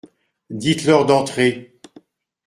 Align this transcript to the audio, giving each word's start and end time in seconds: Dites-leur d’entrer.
Dites-leur 0.49 1.05
d’entrer. 1.05 1.79